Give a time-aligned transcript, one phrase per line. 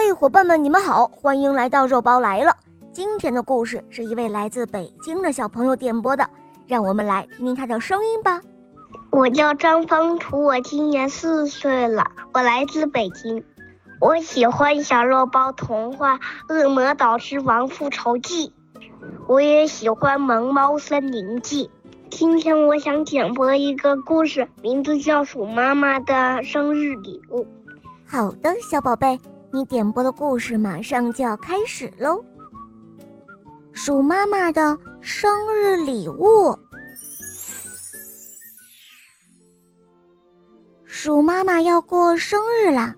[0.00, 2.54] 嘿，伙伴们，你们好，欢迎来到肉包来了。
[2.92, 6.24] 今天的故事是一位来自北京的小朋友点播的，
[6.68, 8.40] 让我们来听听他的声音吧。
[9.10, 13.42] 我叫张方图，我今年四岁了，我来自北京。
[14.00, 16.16] 我喜欢小肉包童话
[16.48, 18.46] 《恶魔岛之王复仇记》，
[19.26, 21.64] 我也喜欢《萌猫森林记》。
[22.08, 27.42] 今天我想点播一个故事，名字叫《鼠妈妈的生日礼物》。
[28.06, 29.18] 好的，小宝贝，
[29.50, 32.22] 你点播的故事马上就要开始喽。
[33.72, 36.54] 鼠妈妈的生日礼物。
[40.84, 42.94] 鼠妈妈要过生日啦，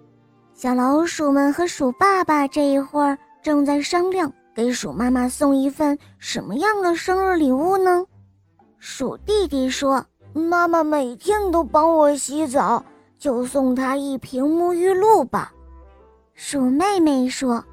[0.54, 8.04] 小老鼠们和鼠爸爸这一会儿正在商量，给鼠妈妈送一份什么样的生日礼物呢？
[8.78, 12.82] 鼠弟弟说：“妈妈每天都帮我洗澡，
[13.18, 15.52] 就送她一瓶沐浴露吧。”
[16.34, 17.64] 鼠妹妹说：“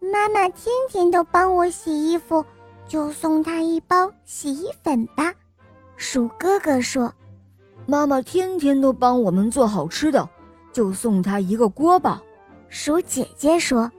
[0.00, 2.44] 妈妈天天都帮我洗衣服，
[2.88, 5.32] 就送她一包洗衣粉吧。”
[5.96, 7.12] 鼠哥哥说
[7.86, 10.28] ：“妈妈天天都帮我们做好吃的，
[10.72, 12.20] 就送她一个锅巴。”
[12.68, 13.90] 鼠姐姐说：“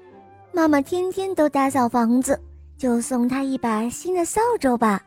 [0.52, 2.40] 妈妈天天都打扫房子，
[2.78, 5.02] 就送她一把新的扫帚吧。”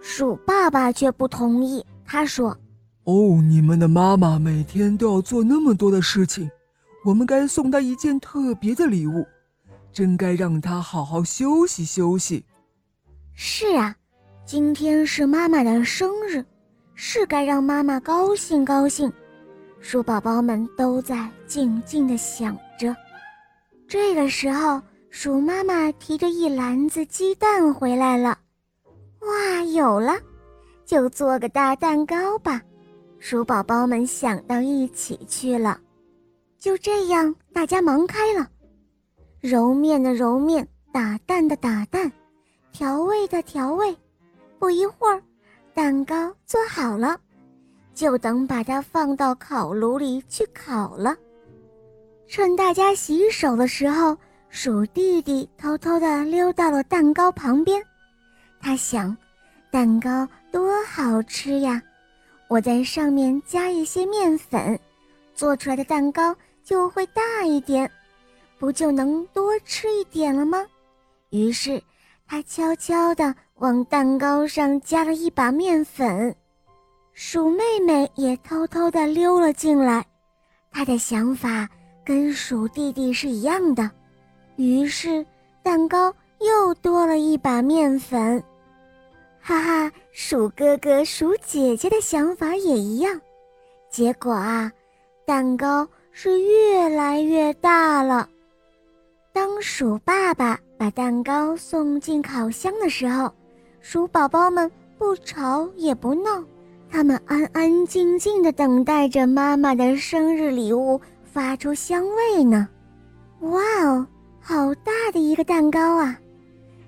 [0.00, 2.56] 鼠爸爸却不同意，他说
[3.04, 6.48] ：“哦，你们的妈妈每天都要做那么多的事情，
[7.06, 9.24] 我们该送她一件特别的礼物，
[9.92, 12.44] 真该让她好好休息休息。”
[13.32, 13.94] 是啊，
[14.44, 16.44] 今天是妈妈的生日，
[16.96, 19.12] 是该让妈妈高兴高兴。
[19.78, 22.96] 鼠宝宝们都在静静的想着。
[23.86, 28.36] 这个时候，鼠妈妈提着一篮子鸡蛋回来了。
[29.20, 30.18] 哇，有了，
[30.84, 32.60] 就做个大蛋糕吧！
[33.20, 35.78] 鼠宝宝们想到一起去了。
[36.66, 38.50] 就这样，大家忙开了，
[39.40, 42.10] 揉面的揉面，打蛋的打蛋，
[42.72, 43.96] 调味的调味。
[44.58, 45.22] 不一会儿，
[45.72, 47.16] 蛋糕做好了，
[47.94, 51.16] 就等把它放到烤炉里去烤了。
[52.26, 54.18] 趁大家洗手的时候，
[54.48, 57.80] 鼠弟弟偷偷地溜到了蛋糕旁边。
[58.60, 59.16] 他想，
[59.70, 61.80] 蛋糕多好吃呀！
[62.48, 64.76] 我在上面加一些面粉，
[65.32, 66.34] 做出来的蛋糕
[66.66, 67.88] 就会大一点，
[68.58, 70.66] 不就能多吃一点了吗？
[71.30, 71.80] 于是，
[72.26, 76.34] 他悄悄地往蛋糕上加了一把面粉。
[77.12, 80.04] 鼠妹妹也偷偷地溜了进来，
[80.70, 81.68] 她的想法
[82.04, 83.88] 跟鼠弟弟是一样的，
[84.56, 85.24] 于是
[85.62, 86.12] 蛋糕。
[86.40, 88.44] 又多了一把面粉，
[89.40, 89.90] 哈哈！
[90.12, 93.18] 鼠哥哥、鼠姐姐的想法也一样，
[93.88, 94.70] 结果啊，
[95.24, 95.88] 蛋糕
[96.18, 98.26] 是越来越大了。
[99.34, 103.30] 当鼠爸爸把蛋糕送进烤箱的时候，
[103.82, 106.42] 鼠宝宝们不吵也不闹，
[106.90, 112.66] 他们安安静静地等待着妈妈的生日礼物发出香味呢。
[113.40, 114.06] 哇哦，
[114.40, 116.18] 好大的一个蛋糕啊！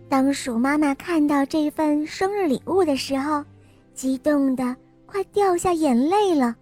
[0.08, 3.44] 当鼠妈妈看到这份生日礼物的时候，
[3.92, 4.74] 激动的
[5.04, 6.56] 快掉下眼泪了。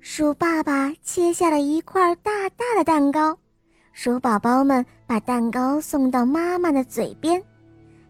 [0.00, 3.36] 鼠爸爸切下了一块大大的蛋糕，
[3.92, 7.42] 鼠宝宝们把蛋糕送到妈妈的嘴边，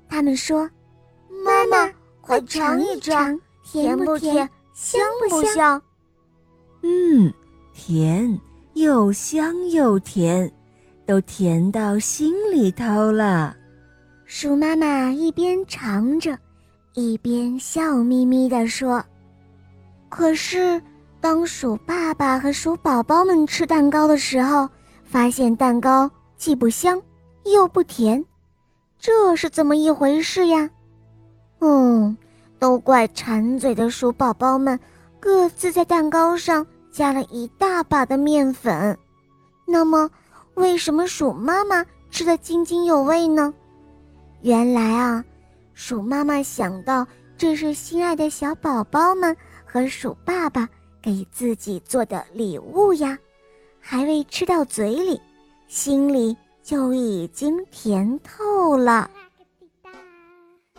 [0.08, 0.70] 他们说
[1.44, 5.82] ：“妈妈，快尝一尝，甜不甜，香不香
[6.82, 7.32] ？”“嗯，
[7.74, 8.38] 甜，
[8.74, 10.50] 又香又甜，
[11.04, 13.56] 都甜到心里头了。”
[14.26, 16.38] 鼠妈妈一边尝着，
[16.94, 19.04] 一边笑眯眯地说
[20.08, 20.80] ：“可是，
[21.20, 24.69] 当鼠爸爸和鼠宝宝们吃蛋糕的时候，
[25.04, 27.00] 发现蛋糕既不香
[27.44, 28.25] 又不甜，
[28.98, 30.70] 这是怎么一回事呀？”
[31.60, 32.16] 嗯，
[32.59, 34.80] 都怪馋嘴的鼠宝宝们，
[35.20, 38.97] 各自在蛋糕上加了一大把的面粉。
[39.66, 40.10] 那么，
[40.54, 43.53] 为什么鼠妈妈吃得津津有味呢？
[44.41, 45.22] 原来啊，
[45.74, 47.06] 鼠妈妈想到
[47.36, 49.36] 这是心爱的小宝宝们
[49.66, 50.66] 和鼠爸爸
[51.02, 53.18] 给自己做的礼物呀，
[53.80, 55.20] 还未吃到嘴里，
[55.68, 59.10] 心里就已经甜透了。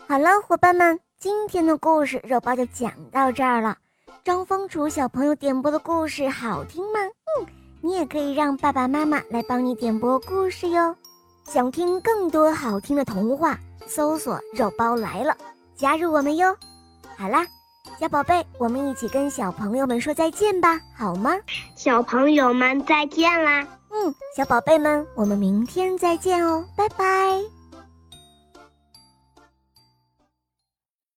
[0.07, 3.77] 好了，伙伴们，今天的故事肉包就讲到这儿了。
[4.23, 6.99] 张风楚小朋友点播的故事好听吗？
[7.39, 7.47] 嗯，
[7.81, 10.95] 你也可以让爸爸妈妈来帮你点播故事哟。
[11.45, 13.57] 想听更多好听的童话，
[13.87, 15.35] 搜索“肉包来了”，
[15.75, 16.55] 加入我们哟！
[17.17, 17.47] 好啦，
[18.01, 21.37] 小宝贝，我们一起跟小朋友们说再见吧，好吗？
[21.75, 23.61] 小朋友们再见啦！
[23.91, 27.60] 嗯，小宝贝们，我们明天再见哦，拜拜。